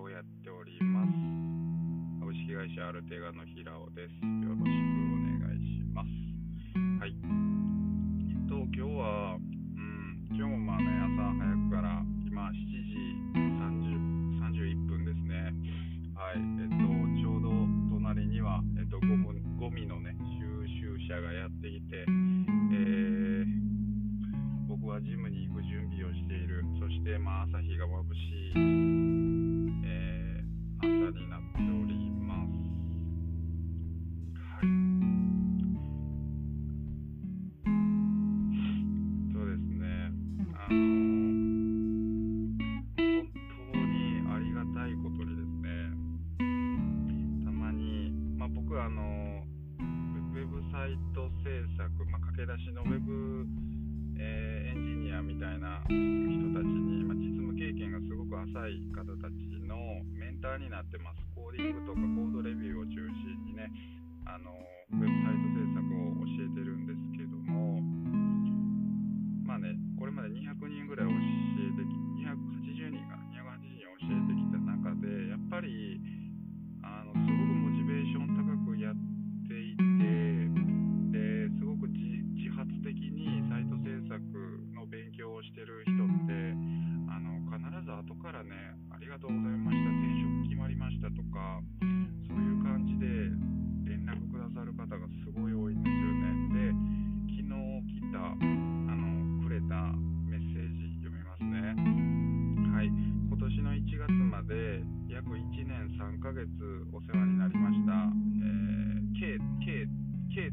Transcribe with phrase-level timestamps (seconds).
[0.00, 1.12] をやっております。
[2.20, 4.20] 株式会社アルテガの平尾です。
[4.20, 6.12] よろしくお願いします。
[7.00, 7.16] はい。
[7.16, 10.84] えっと今日はうん今日もまあね
[11.16, 12.92] 朝早くから今7時
[13.40, 15.54] 30 31分ですね。
[16.12, 16.44] はい。
[16.60, 16.84] えっと
[17.16, 17.50] ちょうど
[17.96, 23.46] 隣にはえっとゴミのね収集車がやってきて、えー
[24.68, 26.62] 僕はジムに行く準備をしている。
[26.78, 28.95] そしてまあ朝日が眩しい。
[60.96, 61.20] ってます。
[61.34, 63.68] コーディングとかコードレビューを中心にね、
[64.24, 64.50] あの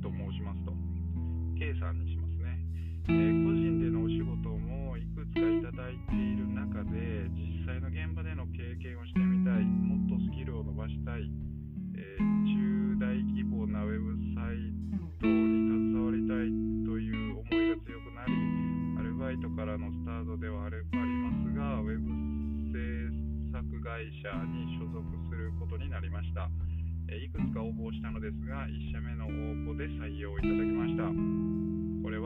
[0.03, 0.73] と申しますと、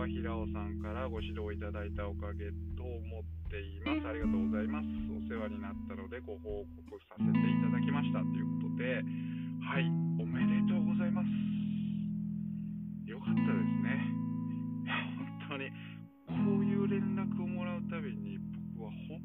[0.08, 2.48] は平尾さんからご指導いただいたおかげ
[2.80, 4.08] と思っています。
[4.08, 4.88] ありがとうございます。
[5.12, 9.04] お世話になったのでご報告させていただきましたということで、
[9.68, 9.84] はい、
[10.24, 11.28] おめでとうございます。
[13.04, 14.00] よかったですね。
[15.52, 15.68] 本当に、
[16.32, 18.40] こういう連絡をもらうたびに、
[18.80, 19.20] 僕は本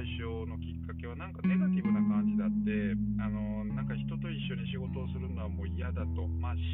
[0.00, 6.64] 最初のきっかけはなんかネガティブな感じだって、あのなんか人と一緒に仕事をするのはもう嫌だと、まあ、新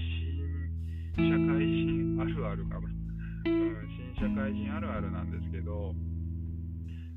[1.19, 2.95] 社会人あるあるかな、うん、
[4.15, 5.91] 新社会人あるあるなんですけど、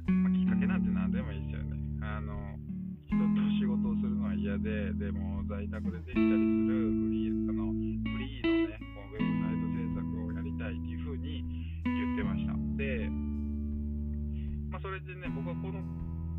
[0.09, 1.77] まあ、きっかけなんて何でもいいですよね。
[2.01, 2.57] あの
[3.05, 3.29] 人と
[3.61, 7.85] 仕事をするのは嫌で、でも在宅でできたりするフリーあのフ
[8.17, 11.45] リーのね、ウェブサイト制作をやりたいっていうふうに
[11.85, 12.57] 言ってました。
[12.81, 13.28] で、ま
[14.81, 15.83] それでね、僕はこの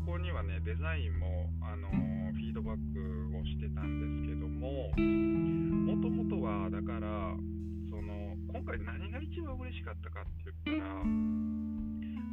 [0.05, 1.89] 子にはね、デザインも、あの
[2.33, 7.37] フィードバックをしてたんですけども、もともとは、だから、
[7.85, 10.89] その、今回何が一番嬉しかったかって言った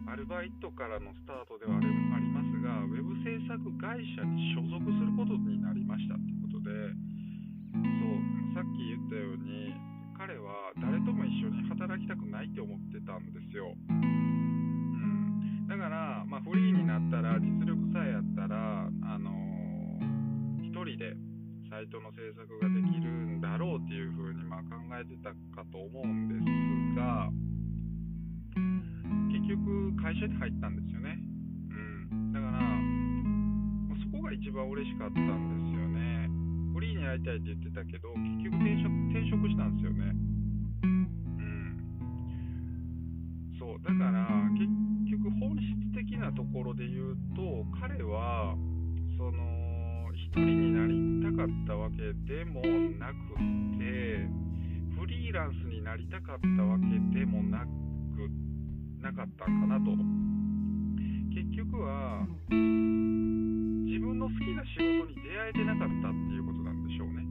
[0.09, 1.87] ら、アルバイトからのスタートではあり
[2.33, 9.77] ますが、ウェブ制作会社に所属することになりましたってことで、そう、さっき言ったように、
[30.09, 31.21] 会社に入ったんですよね。
[31.69, 31.77] う
[32.17, 32.57] ん、だから、
[33.93, 36.33] まそこが一番嬉しかったんですよね。
[36.73, 40.17] フリーになりたいって言ってたけど、結局転職転職したんですよね。
[40.81, 41.61] うん。
[43.61, 44.65] そう、だから、結
[45.13, 48.57] 局本質的なところで言うと、彼は、
[49.21, 52.65] その、一人になりたかったわけでも
[52.97, 53.37] なく
[53.77, 54.25] て、
[54.97, 57.88] フリーランスになりたかったわけでもなく、
[59.03, 59.93] なかったかなと。
[61.35, 67.23] 結局は自分の好きな仕事に出会えてなかったっていうことなんでしょうね。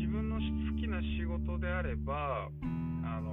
[0.00, 0.42] 自分の好
[0.80, 2.48] きな仕事であれば
[3.04, 3.32] あの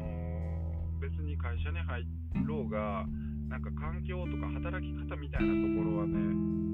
[1.00, 2.06] 別に会社に入
[2.46, 3.06] ろうが
[3.48, 6.20] なんか環境とか働き方みたいなところはね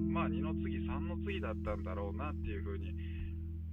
[0.10, 2.94] まあ2の次3の次だったんだろうなっていうふうに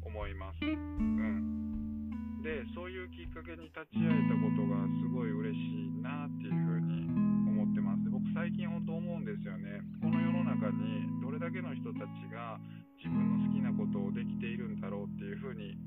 [0.04, 2.10] 思います、うん、
[2.42, 7.06] でそういうきっかけに立ち会えたことがすごい嬉しいなっていうふうに
[7.54, 8.10] 思ってます。
[8.10, 9.78] 僕最近本当思うんですよね。
[10.02, 12.58] この世の中にどれだけの人たちが
[12.98, 15.78] 自分の好きなことをできているんだろうっていうふうに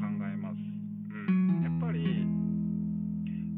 [0.00, 2.00] 考えます、うん、やっぱり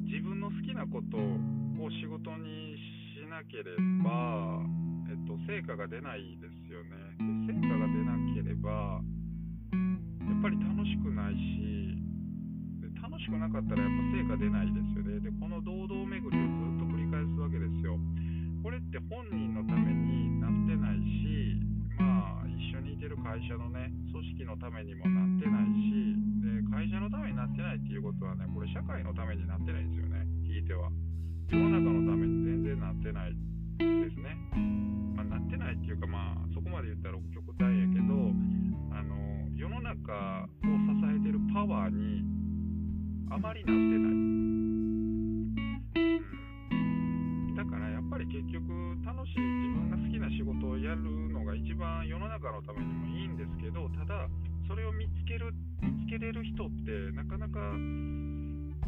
[0.04, 2.76] 自分の好きなことを仕事に
[3.14, 4.60] しなければ、
[5.08, 7.07] えっと、成果が出ないですよね。
[13.58, 15.18] かったらやっぱ成果出ないですよね。
[15.18, 17.98] でこの堂々巡りをずっと繰り返すわけですよ。
[18.62, 21.58] これって本人のためになってないし
[21.98, 30.22] まあ一緒にいてる会社のね組織のためにもなってないしで会社のためになってないっていうことはねこれ社会のためになってないんですよね。
[30.46, 30.90] 聞いては。
[31.50, 34.36] 世の中のために全然なってないですね、
[35.16, 38.12] まあ、なってないっていうかまあそこまで言ったら極端やけど
[38.92, 39.16] あの
[39.56, 40.12] 世の中
[40.44, 42.37] を支えてるパワーに
[43.30, 44.14] あまりなってない、う
[47.52, 48.72] ん、だからやっぱり結局
[49.04, 54.28] 楽しい自分が好きな仕事をやるのが一番世の中のためにもいいんですけどただ
[54.66, 57.60] それを見つける見つけれる人ってなかなか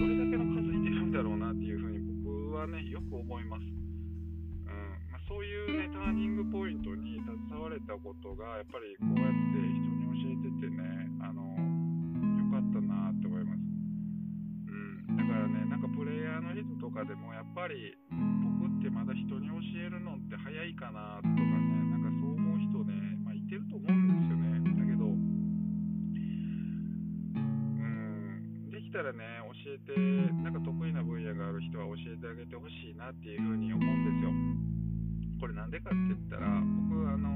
[0.01, 3.77] どれだけの数いてるんだろうなっていうふうに僕はねよく思います、うん
[5.13, 10.81] まあ、そういうねターニングポイントに携われたことがやっぱりこうやって人に教えててね
[11.21, 11.70] あの
[15.51, 22.95] ねなんかプレイヤーの人とかでもやっぱり僕ってまだ人に教えるのって早いかなとかねなんかそう思う人ね、
[23.27, 24.63] まあ、いてると思うんですよね。
[24.79, 25.19] だけどう
[27.83, 29.19] んできたらね
[29.67, 29.99] 教えて
[30.47, 34.31] なんか得意な分野がある人は教えてあげてほしいなっていうふうに思うんですよ。
[35.41, 36.47] これなんでかって言ったら
[36.89, 37.31] 僕あの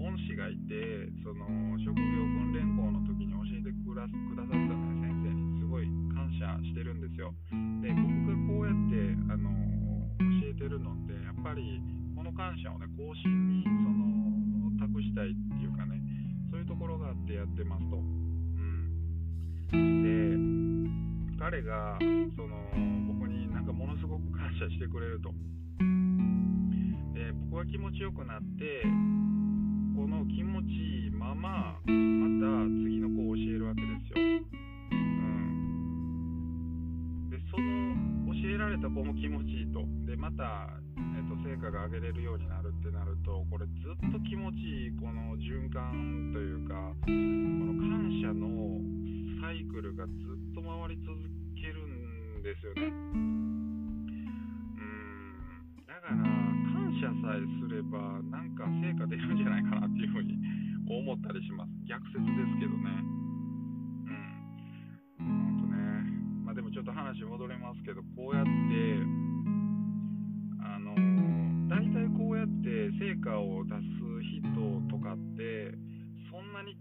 [0.00, 1.44] 恩師がいてその
[1.78, 2.02] 職業
[2.40, 4.70] 訓練校の時に教えてくださったね
[5.02, 5.52] 先生に。
[5.62, 6.01] すごい
[6.38, 7.34] 謝してるんですよ。
[7.82, 8.96] で僕がこうやって、
[9.32, 9.50] あの
[10.18, 11.80] 教えてるのってやっぱり
[12.16, 16.00] この感謝をね後進にその託したいっていうかね
[16.50, 17.96] そういうところがあってやってますと。
[17.96, 21.98] うん、で彼が
[22.36, 22.56] その
[23.12, 25.32] 僕になんかものすごく感謝してくれると。
[27.14, 28.82] で僕は気持ちよくなって
[29.96, 31.78] この気持ちいいまま
[41.72, 43.72] が上げれるようになるってなるとこれず
[44.06, 48.76] っと気持ちいいこの循環というかこの感謝の
[49.40, 51.16] サイクルがずっと回り続
[51.56, 53.21] けるんですよね。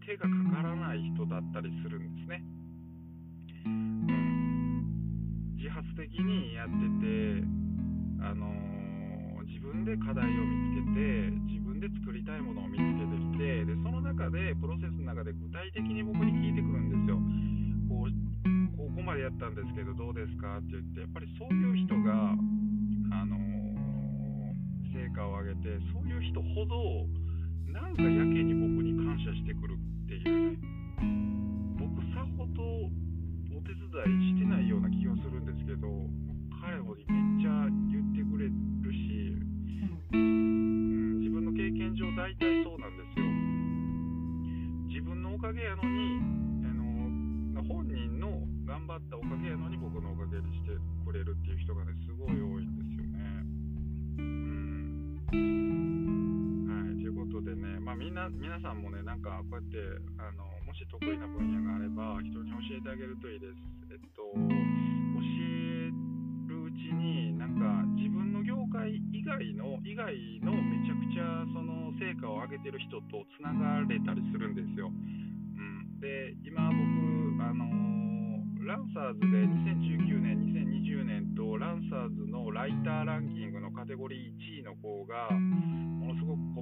[0.06, 2.44] 手がかからない人だったりするんですね、
[3.66, 4.86] うん、
[5.58, 7.46] 自発的にやってて
[8.22, 8.50] あの
[9.46, 17.18] 自分で課題を見つけて自分で作りたいものを見つけてきてでその中でプロセスの中で具体的に僕に聞いてくるんですよ。
[17.90, 18.32] こう
[19.02, 22.38] こまでやったんですけどどうですかって言ってやっぱりそういう人が、
[23.18, 23.50] あのー、
[24.94, 27.10] 成果を上げてそういう人ほど
[27.74, 29.74] なんかやけに僕に感謝してくる。
[30.12, 30.58] ていうね。
[31.80, 32.62] 僕さほど
[33.56, 33.88] お手伝
[34.20, 35.88] いしてないような気がするんですけど
[58.12, 59.80] な皆さんもねなんかこうやって
[60.20, 63.56] あのもし得意な分野があれば人に教えてあげるといいです。
[63.92, 65.92] えっと教え
[66.52, 67.64] るうちになんか
[67.96, 70.12] 自分の業界以外の以外
[70.44, 74.92] のめちゃくちゃその成果を上げてる人とつながれたりするんですよ。
[74.92, 77.66] うん、で今僕あの
[78.68, 85.30] ランサーズで2019年、2020年とランサーズのライターランキングのカテゴリー1位の子が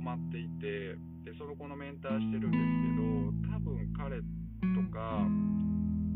[0.09, 5.21] まっていてでその子のメンターしてるんですけど多分彼とか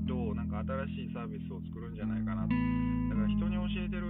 [0.10, 2.50] となんか新しいサービスを作るんじゃないかな。
[2.50, 4.03] だから人に教えてる